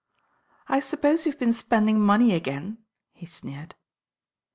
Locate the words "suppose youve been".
0.79-1.53